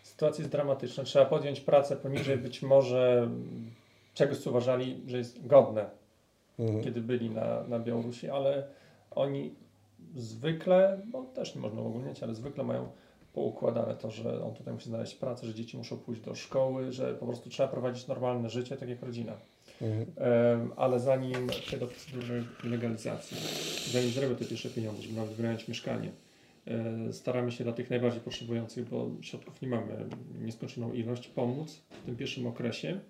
[0.03, 1.05] sytuacja jest dramatyczna.
[1.05, 3.29] Trzeba podjąć pracę poniżej być może
[4.15, 5.91] czegoś, co uważali, że jest godne,
[6.59, 6.85] Mhm.
[6.85, 8.67] kiedy byli na, na Białorusi, ale
[9.11, 9.55] oni
[10.17, 12.89] zwykle, bo też nie można ogólniać, ale zwykle mają
[13.33, 17.15] poukładane to, że on tutaj musi znaleźć pracę, że dzieci muszą pójść do szkoły, że
[17.15, 19.33] po prostu trzeba prowadzić normalne życie, tak jak rodzina.
[19.83, 20.07] Mhm.
[20.17, 23.37] Em, ale zanim przejdę do procedury legalizacji,
[23.93, 26.13] zanim zrobię te pierwsze pieniądze, żeby nawet wynająć mieszkanie,
[26.67, 30.09] e, staramy się dla tych najbardziej potrzebujących, bo środków nie mamy
[30.41, 33.01] nieskończoną ilość, pomóc w tym pierwszym okresie,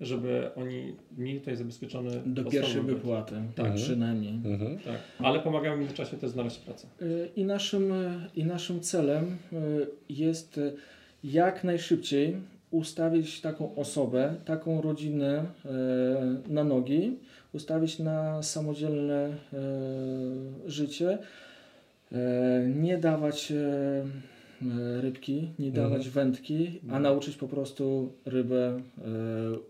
[0.00, 3.74] żeby oni mieli tutaj zabezpieczone Do pierwszej wypłaty, Tak.
[3.74, 4.32] przynajmniej.
[4.32, 4.78] Mhm.
[4.78, 6.86] Tak, ale pomagamy im w czasie też znaleźć pracę.
[7.02, 10.60] Y, I naszym, y, I naszym celem y, jest
[11.24, 12.36] jak najszybciej
[12.70, 15.44] ustawić taką osobę, taką rodzinę
[16.48, 17.16] na nogi,
[17.52, 19.36] ustawić na samodzielne
[20.66, 21.18] życie,
[22.74, 23.52] nie dawać
[25.00, 25.88] rybki, nie Mhm.
[25.90, 29.02] dawać wędki, a nauczyć po prostu rybę y,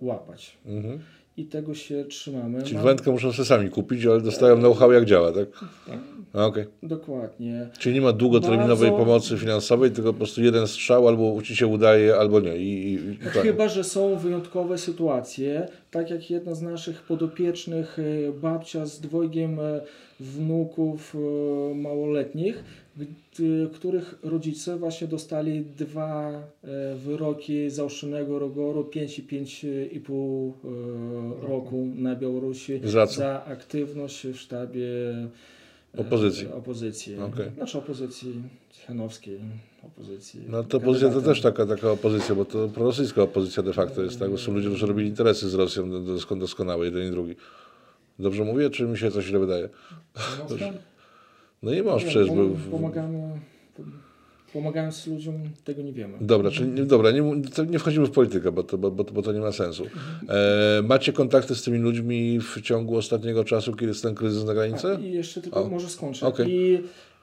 [0.01, 0.57] łapać.
[0.67, 0.99] Mhm.
[1.39, 2.63] I tego się trzymamy.
[2.63, 5.47] Czyli Mam- wędkę muszą sobie sami kupić, ale dostają know-how jak działa, tak?
[5.87, 5.99] Tak.
[6.33, 6.65] Okej.
[6.83, 7.69] Dokładnie.
[7.79, 11.67] Czyli nie ma długoterminowej Bardzo- pomocy finansowej, tylko po prostu jeden strzał, albo ci się
[11.67, 12.57] udaje, albo nie.
[12.57, 13.33] I, i, tak.
[13.33, 19.61] Chyba, że są wyjątkowe sytuacje, tak jak jedna z naszych podopiecznych, e, babcia z dwojgiem
[19.61, 19.81] e,
[20.21, 22.65] wnuków e, małoletnich,
[23.73, 30.53] których rodzice właśnie dostali dwa e, wyroki zaostrzonego rygoru 5 i 5,5
[31.45, 34.89] e, roku na Białorusi Za za aktywność w sztabie
[35.97, 36.47] Opozycji.
[36.49, 37.17] opozycji.
[37.19, 37.51] Okej.
[37.57, 38.33] Znaczy opozycji
[38.71, 39.39] ciechanowskiej,
[39.83, 40.41] opozycji.
[40.49, 44.19] No to opozycja to też taka, taka opozycja, bo to prorosyjska opozycja de facto jest,
[44.19, 44.31] tak?
[44.31, 47.35] Bo są ludzie, którzy robili interesy z Rosją dosko- doskonałe, jeden i drugi.
[48.19, 49.69] Dobrze mówię, czy mi się coś źle wydaje?
[51.63, 52.35] No nie masz Nie, przecież, bo...
[52.35, 53.41] pom- Pomagamy,
[54.53, 56.19] pomagając ludziom, tego nie wiemy.
[56.21, 57.23] Dobra, czyli nie, dobra, nie,
[57.71, 59.85] nie wchodzimy w politykę, bo to, bo, bo, to nie ma sensu.
[60.29, 64.55] E, macie kontakty z tymi ludźmi w ciągu ostatniego czasu, kiedy jest ten kryzys na
[64.55, 64.87] granicy?
[64.97, 65.69] A, I jeszcze tylko O.
[65.69, 66.27] może skończę.
[66.27, 66.51] Okej.
[66.51, 66.81] I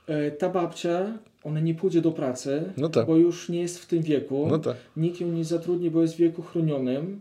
[0.07, 3.05] e, ta babcia, ona nie pójdzie do pracy, No tak.
[3.07, 4.47] bo już nie jest w tym wieku.
[4.49, 4.75] No tak.
[4.97, 7.19] Nikt ją nie zatrudni, bo jest w wieku chronionym.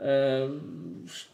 [0.00, 0.48] E,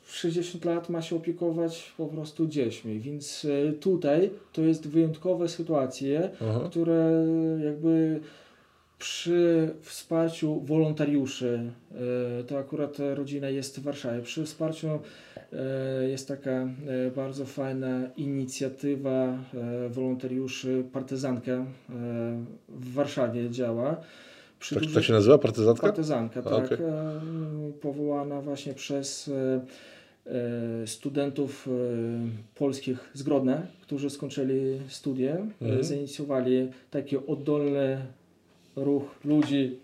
[0.03, 5.49] w 60 lat ma się opiekować po prostu dziećmi, więc e, tutaj to jest wyjątkowe
[5.49, 6.61] sytuacje, Aha.
[6.71, 7.27] które
[7.65, 8.21] jakby
[8.99, 11.71] przy wsparciu wolontariuszy,
[12.41, 16.69] e, to akurat rodzina jest w Warszawie, przy wsparciu e, jest taka e,
[17.17, 21.65] bardzo fajna inicjatywa e, wolontariuszy Partyzanka e,
[22.69, 23.97] w Warszawie działa.
[24.67, 25.87] Przy Tak, dużych- tak się nazywa partyzantka?
[25.87, 26.53] Partyzanka, tak.
[26.65, 26.79] Okej.
[26.79, 27.21] e,
[27.81, 29.61] Powołana właśnie przez e,
[30.83, 31.69] e, studentów
[32.55, 35.85] polskich z Grodna, którzy skończyli studia, Mhm.
[35.85, 37.99] zainicjowali taki oddolny
[38.77, 39.79] ruch ludzi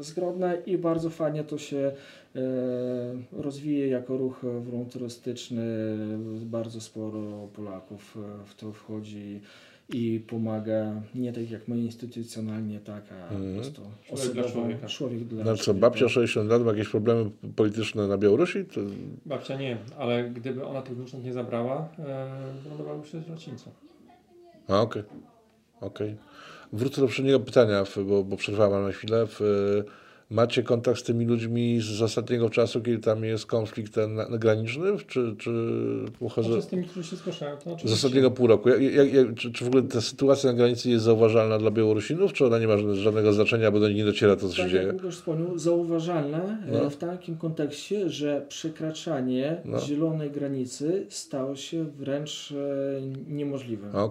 [0.00, 1.92] z Grodna i bardzo fajnie to się
[3.32, 5.64] rozwija jako ruch wolontarystyczny.
[6.44, 9.40] Bardzo sporo Polaków w to wchodzi
[9.92, 13.54] i pomaga nie tak jak my instytucjonalnie, tak, a Mhm.
[13.54, 14.86] po prostu Człowiek dla człowieka.
[14.88, 18.64] Człowiek dla No co, babcia 60 lat ma jakieś problemy polityczne na Białorusi?
[18.64, 18.80] To...
[19.26, 22.28] Babcia nie, ale gdyby ona tych wnucząt nie zabrała, e,
[22.62, 23.70] wylądowałyby się w sierocińcu.
[24.68, 25.02] A, okej.
[25.80, 26.16] Okej.
[26.72, 29.26] Wrócę do poprzedniego pytania, bo, bo przerwałem na chwilę.
[29.26, 29.40] W,
[30.30, 34.84] macie kontakt z tymi ludźmi z ostatniego czasu, kiedy tam jest konflikt ten graniczny?
[35.06, 35.50] Czy, czy
[36.18, 36.48] pochodzę...
[36.48, 38.68] Znaczy z tymi, którzy się zgłaszają, to Z ostatniego pół roku.
[38.68, 42.32] Jak, jak, jak, czy, czy w ogóle ta sytuacja na granicy jest zauważalna dla Białorusinów,
[42.32, 44.62] czy ona nie ma żadne- żadnego znaczenia, bo do nich nie dociera to, co się
[44.62, 44.82] Tak dzieje?
[44.86, 46.90] jak Łukasz wspomniał, zauważalne e, No.
[46.90, 49.80] w takim kontekście, że przekraczanie No.
[49.80, 53.00] zielonej granicy stało się wręcz e,
[53.32, 53.88] niemożliwe.
[53.94, 54.08] A.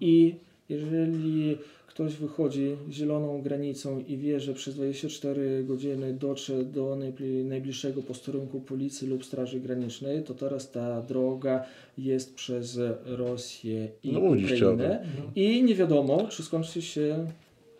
[0.00, 0.34] I
[0.68, 1.58] jeżeli
[1.96, 8.60] ktoś wychodzi zieloną granicą i wie, że przez 24 godziny dotrze do najbli- najbliższego posterunku
[8.60, 11.64] policji lub straży granicznej, to teraz ta droga
[11.98, 15.04] jest przez Rosję i No, Ukrainę
[15.36, 17.26] i nie wiadomo, czy skończy się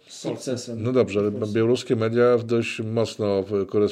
[0.08, 0.82] sukcesem.
[0.82, 3.44] No dobrze, ale białoruskie media dość mocno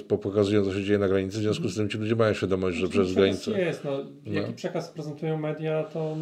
[0.09, 2.89] pokazują, co się dzieje na granicy, w związku z tym ci ludzie mają świadomość, że
[2.89, 3.61] przez Przekaz granicę...
[3.61, 3.99] jest, no,
[4.33, 4.57] jaki No.
[4.57, 6.17] przekaz prezentują media, to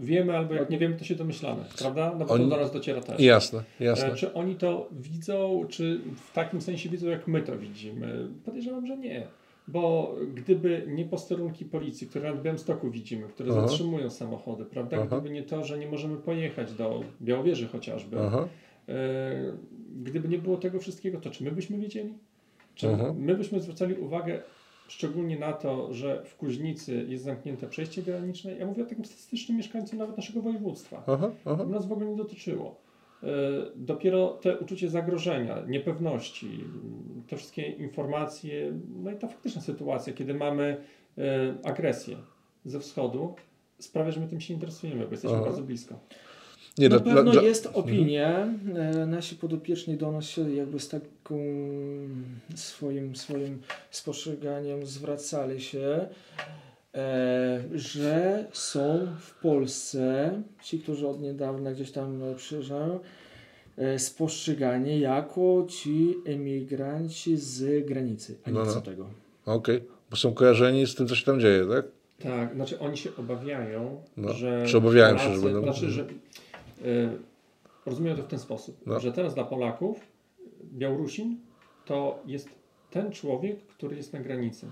[0.00, 2.14] wiemy, albo jak nie wiemy, to się domyślamy, prawda?
[2.18, 3.20] No bo Oni- to do nas dociera też.
[3.20, 4.12] Jasne, jasne.
[4.12, 8.28] E, Czy oni to widzą, czy w takim sensie widzą, jak my to widzimy?
[8.44, 9.26] Podejrzewam, że nie.
[9.68, 13.68] Bo gdyby nie posterunki policji, które na Białymstoku widzimy, które Aha.
[13.68, 14.96] zatrzymują samochody, prawda?
[14.96, 15.06] Aha.
[15.20, 18.48] Gdyby nie to, że nie możemy pojechać do Białowieży chociażby, Aha.
[18.88, 18.92] e,
[20.02, 22.14] gdyby nie było tego wszystkiego, to czy my byśmy wiedzieli?
[22.74, 22.86] Czy
[23.16, 24.42] my byśmy zwracali uwagę
[24.90, 28.56] szczególnie na to, że w Kuźnicy jest zamknięte przejście graniczne?
[28.56, 31.02] Ja mówię o takim statystycznym mieszkańcu nawet naszego województwa.
[31.06, 31.64] Aha, aha.
[31.64, 32.80] Nas w ogóle nie dotyczyło.
[33.22, 33.26] E,
[33.76, 36.64] Dopiero te uczucie zagrożenia, niepewności,
[37.28, 38.72] te wszystkie informacje,
[39.02, 40.76] no i ta faktyczna sytuacja, kiedy mamy
[41.18, 42.16] e, agresję
[42.64, 43.34] ze wschodu,
[43.78, 45.46] sprawia, że my tym się interesujemy, bo jesteśmy Aha.
[45.46, 45.98] bardzo blisko.
[46.78, 48.48] Nie, Na dla- pewno dla- jest opinia.
[48.74, 51.38] E, Nasi podopieczni do nas się jakby z taką
[52.54, 53.58] swoim, swoim
[53.90, 56.06] spostrzeganiem zwracali się,
[56.94, 63.00] e, że są w Polsce ci, którzy od niedawna gdzieś tam przyjeżdżają,
[63.78, 68.70] e, spostrzegani jako ci emigranci z granicy, a nie No, no.
[68.70, 69.06] chcą tego.
[69.46, 71.84] Okej, bo są kojarzeni z tym, co się tam dzieje, tak?
[72.22, 74.64] Tak, znaczy oni się obawiają, No, że.
[74.66, 76.06] czy obawiają się, że będą- Znaczy, że.
[76.84, 77.18] Y,
[77.86, 79.00] rozumiem to w ten sposób, No.
[79.00, 80.00] że teraz dla Polaków
[80.64, 81.36] Białorusin
[81.84, 82.48] to jest
[82.90, 84.66] ten człowiek, który jest na granicy.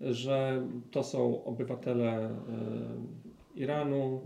[0.00, 4.20] Że to są obywatele y, Iranu,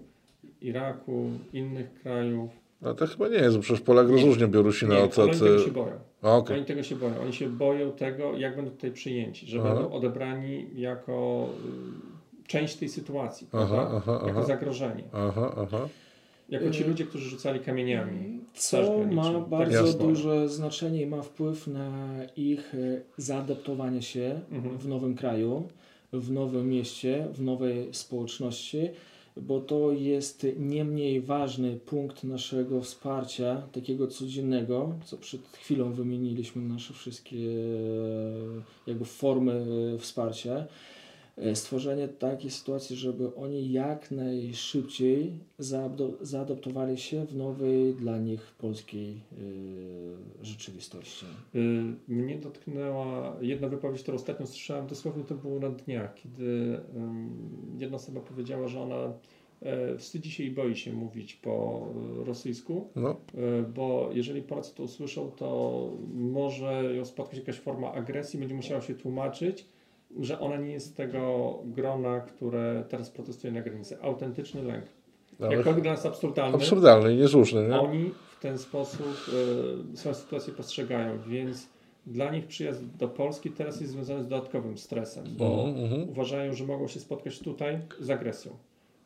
[0.60, 2.50] Iraku, innych krajów.
[2.82, 5.18] No to chyba nie jest, bo przecież Polak rozróżnia Białorusina od...
[5.18, 5.98] oni tego się boją.
[6.22, 6.56] a, okej.
[6.56, 7.20] Oni tego się boją.
[7.20, 9.74] Oni się boją tego, jak będą tutaj przyjęci, że Aha.
[9.74, 11.48] będą odebrani jako
[12.44, 15.04] y, część tej sytuacji, Aha, aha, jako zagrożenie.
[15.12, 15.88] Aha, aha.
[16.52, 18.40] Jako ci Y, ludzie, którzy rzucali kamieniami.
[18.54, 19.12] Co graniczną.
[19.32, 20.06] ma Tak bardzo Jasne.
[20.08, 24.78] duże znaczenie i ma wpływ na ich e, zaadaptowanie się Mhm.
[24.78, 25.68] w nowym kraju,
[26.12, 28.88] w nowym mieście, w nowej społeczności,
[29.36, 36.62] bo to jest nie mniej ważny punkt naszego wsparcia, takiego codziennego, co przed chwilą wymieniliśmy
[36.62, 40.64] nasze wszystkie e, jakby formy e, wsparcia.
[41.36, 48.54] E, Stworzenie takiej sytuacji, żeby oni jak najszybciej zaado- zaadaptowali się w nowej dla nich
[48.58, 49.10] polskiej
[50.40, 51.26] e, rzeczywistości.
[51.54, 51.58] Y,
[52.08, 56.78] Mnie dotknęła jedna wypowiedź, którą ostatnio słyszałem, dosłownie to było na dniach, kiedy
[57.78, 59.12] jedna osoba powiedziała, że ona
[59.62, 61.86] e, wstydzi się i boi się mówić po
[62.20, 67.92] e, rosyjsku, No, e, bo jeżeli Polacy to usłyszą, to może ją spotkać jakaś forma
[67.92, 69.64] agresji, będzie musiała się tłumaczyć,
[70.20, 74.02] że ona nie jest z tego grona, które teraz protestuje na granicy.
[74.02, 74.84] Autentyczny lęk.
[75.40, 76.56] ale Jakkolwiek dla nas absurdalny.
[76.56, 77.80] absurdalny i niesłuszny, nie?
[77.80, 79.06] Oni w ten sposób
[79.92, 81.68] e, swoją sytuację postrzegają, więc
[82.06, 86.08] dla nich przyjazd do Polski teraz jest związany z dodatkowym stresem, bo Mhm, mhm.
[86.08, 88.52] uważają, że mogą się spotkać tutaj z agresją.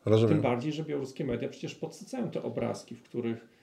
[0.03, 0.41] Tym Rozumiem.
[0.41, 3.56] bardziej, że białoruskie media przecież podsycają te obrazki, w których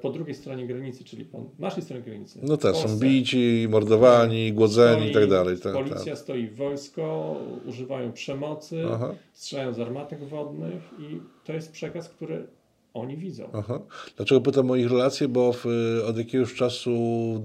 [0.00, 2.38] po drugiej stronie granicy, czyli po naszej stronie granicy.
[2.42, 5.58] No też, są bici, mordowani, głodzeni i tak dalej.
[5.58, 6.18] Tak, Policja, tak.
[6.18, 12.46] stoi wojsko, używają przemocy, Aha, strzelają z armatek wodnych i to jest przekaz, który
[12.94, 13.48] oni widzą.
[13.52, 13.80] aha.
[14.16, 15.28] Dlaczego pytam o ich relacje?
[15.28, 15.66] Bo w,
[16.06, 16.92] od jakiegoś czasu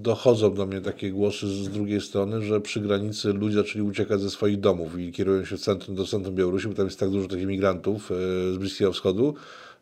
[0.02, 4.30] dochodzą do mnie takie głosy z drugiej strony, że przy granicy ludzie zaczęli uciekać ze
[4.30, 7.28] swoich domów i kierują się w centrum, do centrum Białorusi, bo tam jest tak dużo
[7.28, 8.16] takich migrantów e,
[8.54, 9.34] z Bliskiego Wschodu,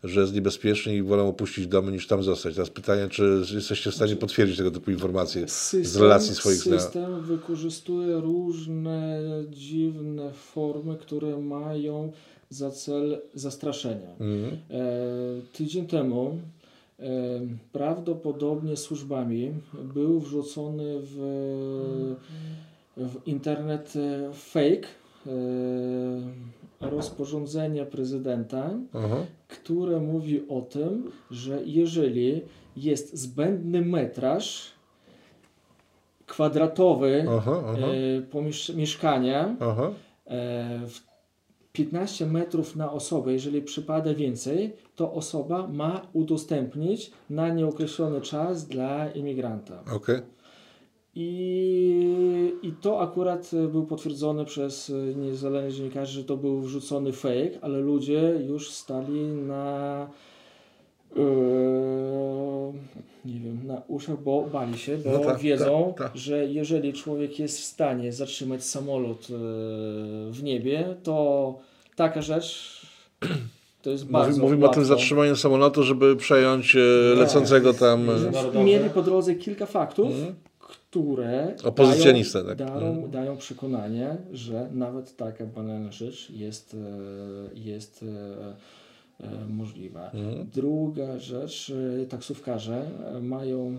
[0.03, 2.55] że jest niebezpiecznie i wolą opuścić domy niż tam zostać.
[2.55, 6.79] Teraz pytanie, czy jesteście w stanie potwierdzić tego typu informacje z relacji swoich na...
[6.79, 12.11] System wykorzystuje różne dziwne formy, które mają
[12.49, 14.09] za cel zastraszenia.
[14.19, 14.57] Mhm.
[14.69, 14.79] E,
[15.53, 16.39] tydzień temu
[16.99, 17.03] e,
[17.71, 19.51] prawdopodobnie służbami
[19.93, 21.15] był wrzucony w,
[22.97, 24.87] w internet e, fake
[25.27, 25.31] e,
[26.81, 32.41] rozporządzenie prezydenta, Aha, które mówi o tym, że jeżeli
[32.77, 34.71] jest zbędny metraż
[36.25, 37.87] kwadratowy aha, aha,
[38.71, 39.91] e, mieszkania, aha.
[40.25, 41.11] e, w
[41.73, 49.11] 15 metrów na osobę, jeżeli przypada więcej, to osoba ma udostępnić na nieokreślony czas dla
[49.11, 49.83] imigranta.
[49.95, 50.21] Okej.
[51.15, 57.11] I, I to akurat e, był potwierdzony przez e, niezależnych dziennikarzy, że to był wrzucony
[57.13, 60.07] fake, ale ludzie już stali na
[61.17, 61.21] e,
[63.25, 66.17] nie wiem, na uszach, bo bali się, bo No tak, wiedzą, tak, tak.
[66.17, 69.33] że jeżeli człowiek jest w stanie zatrzymać samolot e,
[70.31, 71.55] w niebie, to
[71.95, 72.81] taka rzecz
[73.81, 74.95] to jest Mówi, bardzo mówimy o tym łatwo.
[74.95, 76.73] zatrzymaniu samolotu, żeby przejąć
[77.11, 77.19] Tak.
[77.19, 78.07] lecącego tam...
[78.65, 80.35] Mieli po drodze kilka faktów, Mhm.
[80.71, 81.55] Które
[82.43, 82.57] dają, tak.
[82.57, 83.11] dają, Mhm.
[83.11, 90.11] dają przekonanie, że nawet taka banalna rzecz jest, e, jest e, e, możliwa.
[90.11, 90.47] Mhm.
[90.53, 91.73] Druga rzecz,
[92.09, 92.89] taksówkarze
[93.21, 93.77] mają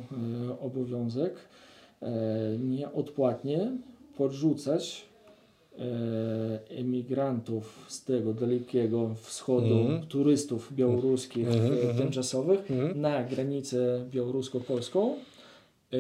[0.61, 1.35] obowiązek
[2.59, 3.70] nieodpłatnie
[4.16, 5.05] podrzucać
[6.68, 10.07] emigrantów z tego dalekiego wschodu, Mhm.
[10.07, 11.96] turystów białoruskich mhm.
[11.96, 13.00] tymczasowych Mhm.
[13.00, 15.14] na granicę białorusko-polską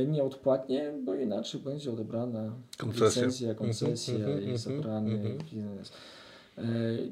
[0.06, 3.06] nieodpłatnie, bo inaczej będzie odebrana Koncesja.
[3.22, 5.38] licencja, koncesja Mhm, mhm, i zabrany mhm.
[5.52, 5.92] biznes.
[6.58, 6.62] E,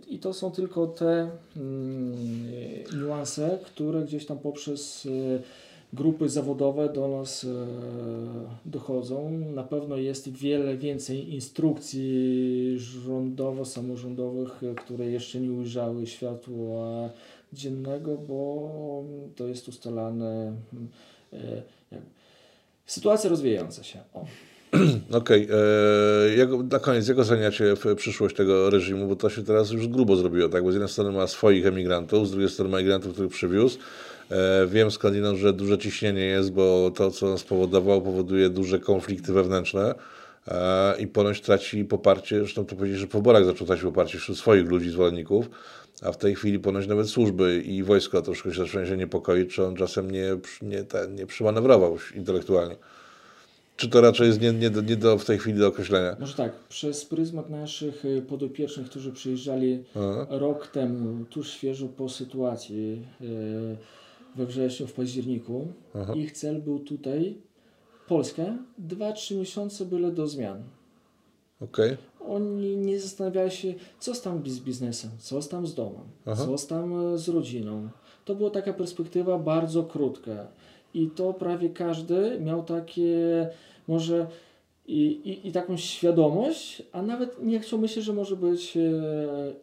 [0.08, 2.14] I to są tylko te mm,
[3.02, 5.10] niuanse, które gdzieś tam poprzez e,
[5.92, 7.48] grupy zawodowe do nas e,
[8.66, 9.30] dochodzą.
[9.30, 17.10] Na pewno jest wiele więcej instrukcji rządowo-samorządowych, e, które jeszcze nie ujrzały światła
[17.52, 19.04] dziennego, bo
[19.36, 20.52] to jest ustalane.
[21.32, 21.62] e,
[21.92, 22.19] jak-
[22.90, 23.98] Sytuacja rozwijająca się.
[25.20, 29.88] Okej, e, jak na koniec, jak oceniacie przyszłość tego reżimu, bo to się teraz już
[29.88, 30.64] grubo zrobiło, tak?
[30.64, 33.78] Bo z jednej strony ma swoich emigrantów, z drugiej strony ma emigrantów, których przywiózł.
[34.30, 39.32] E, wiem skądinąd, że duże ciśnienie jest, bo to, co on spowodował, powoduje duże konflikty
[39.32, 39.94] wewnętrzne
[40.48, 44.38] e, i ponoć traci poparcie, zresztą to powiedzieć, że po wyborach zaczął tracić poparcie wśród
[44.38, 45.50] swoich ludzi, zwolenników,
[46.02, 49.66] a w tej chwili ponoć nawet służby i wojsko troszkę się zaczynają się niepokoić, czy
[49.66, 52.76] on czasem nie, nie, ten, nie przymanewrował intelektualnie.
[53.76, 56.16] Czy to raczej jest nie, nie, do, nie do, w tej chwili do określenia?
[56.20, 60.26] Może tak, przez pryzmat naszych y, podopiecznych, którzy przyjeżdżali Aha.
[60.30, 63.76] rok temu, tuż świeżo po sytuacji y,
[64.36, 66.14] we wrześniu, w październiku, Aha.
[66.16, 67.36] ich cel był tutaj,
[68.08, 68.42] Polska,
[68.88, 70.62] 2-3 miesiące byle do zmian.
[71.60, 71.96] Okej.
[72.28, 76.46] Oni nie zastanawiali się, co tam z biznesem, co tam z domem, Aha.
[76.46, 77.88] co tam e, z rodziną.
[78.24, 80.46] To była taka perspektywa bardzo krótka.
[80.94, 83.48] I to prawie każdy miał takie,
[83.88, 84.26] może
[84.86, 88.80] i, i, i taką świadomość, a nawet nie chciał myśleć, że może być e,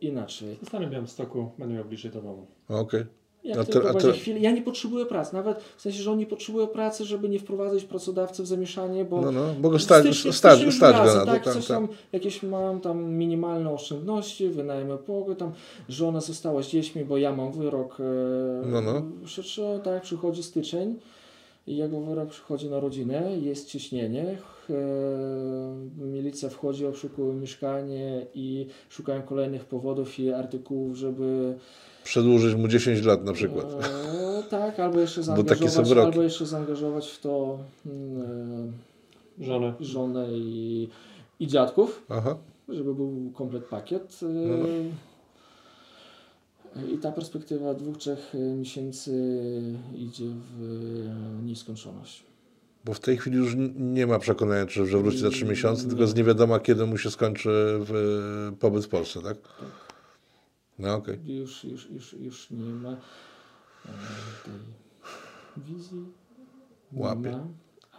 [0.01, 0.57] inaczej.
[0.61, 2.45] Zostanę w Białymstoku, będę miał bliżej do domu.
[2.69, 3.05] Okej.
[3.47, 6.11] Jak A tylko to- a to- chwilę, ja nie potrzebuję pracy, nawet w sensie, że
[6.11, 9.79] on nie potrzebuje pracy, żeby nie wprowadzać pracodawcy w zamieszanie, bo No, no, bo go
[9.79, 11.31] stać, Styczeń- stać, styczeń stać go pracy, na to.
[11.31, 11.77] tak, coś tak.
[11.77, 15.51] tam, jakieś mam tam minimalne oszczędności, wynajmę pokój, tam
[15.89, 18.03] żona została z dziećmi, bo ja mam wyrok e,
[18.67, 19.01] No, no.
[19.25, 20.95] śledczy, tak, przychodzi styczeń
[21.67, 24.37] i jego wyrok przychodzi na rodzinę, jest ciśnienie,
[25.97, 31.55] milicja wchodzi, oszukuje mieszkanie i szukają kolejnych powodów i artykułów, żeby
[32.03, 33.65] Przedłużyć mu 10 lat na przykład.
[33.65, 38.73] e, tak, albo jeszcze zaangażować, albo jeszcze zaangażować w to mm,
[39.39, 39.73] Żonę.
[39.81, 40.89] e, żonę i,
[41.39, 42.37] i dziadków Aha.
[42.69, 44.19] żeby był komplet pakiet.
[44.21, 44.29] No,
[46.75, 49.11] Yy, I ta perspektywa dwóch, trzech miesięcy
[49.95, 50.25] idzie
[50.59, 52.23] w nieskończoność.
[52.87, 55.81] Bo w tej chwili już nie ma przekonania, czy, że wróci za 3 Mm, miesiące,
[55.81, 56.01] tylko nie.
[56.01, 57.49] jest nie wiadomo, kiedy mu się skończy
[57.79, 59.37] w, pobyt w Polsce, tak?
[60.79, 61.19] No okej.
[61.25, 62.95] Już, już, już, już nie ma e,
[64.45, 64.53] tej
[65.63, 66.05] wizji
[66.93, 67.31] Łapie.
[67.31, 67.47] ma,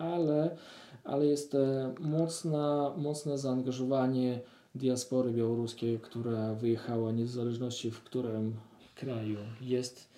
[0.06, 0.56] ale,
[1.04, 4.40] ale jest e, mocna, mocne zaangażowanie
[4.74, 8.54] diaspory białoruskiej, która wyjechała niezależności w którym
[8.94, 10.08] kraju jest.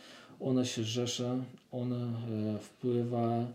[0.41, 1.37] Ona się rzesza,
[1.73, 3.47] ona e, wpływa e,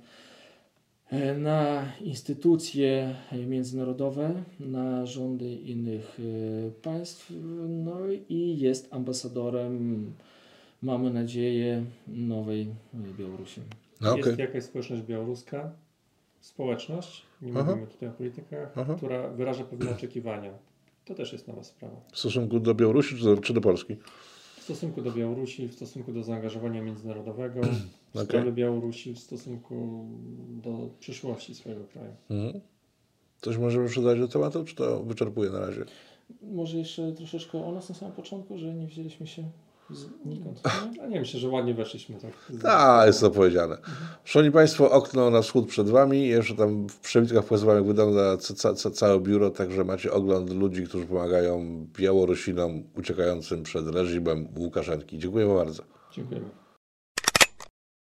[1.38, 3.16] na instytucje
[3.48, 7.34] międzynarodowe, na rządy innych e, państw,
[7.68, 7.98] no
[8.30, 10.14] i jest ambasadorem,
[10.82, 12.62] mamy nadzieję, nowej
[12.94, 13.62] e, Białorusi.
[14.02, 14.24] No, okej.
[14.26, 15.72] Jest jakaś społeczność białoruska,
[16.40, 17.70] społeczność, nie Aha.
[17.70, 18.94] mówimy tutaj o politykach, Aha.
[18.98, 20.52] która wyraża pewne oczekiwania.
[21.06, 21.96] To też jest nowa sprawa.
[22.12, 23.98] W stosunku do Białorusi czy do, czy do Polski?
[24.66, 27.62] W stosunku do Białorusi, w stosunku do zaangażowania międzynarodowego,
[28.14, 28.26] w Okej.
[28.26, 30.06] sprawie Białorusi, w stosunku
[30.64, 32.12] do przyszłości swojego kraju.
[32.30, 32.62] Mhm.
[33.42, 35.86] Coś możemy przydać do tematu, czy to wyczerpuje na razie?
[36.42, 39.44] Może jeszcze troszeczkę o nas na samym początku, że nie wzięliśmy się
[39.90, 40.62] znikąd.
[40.94, 41.04] nie?
[41.04, 42.32] A nie, myślę, że ładnie weszliśmy tak.
[42.62, 43.78] Tak, jest to powiedziane.
[44.24, 46.28] Szanowni Państwo, okno na wschód przed Wami.
[46.28, 50.84] Jeszcze tam w przebitkach pokazywałem, jak wygląda ca, ca, całe biuro, także macie ogląd ludzi,
[50.84, 55.20] którzy pomagają Białorusinom uciekającym przed reżimem Łukaszenki.
[55.20, 55.84] Dziękuję bardzo.
[56.12, 56.65] Dziękujemy.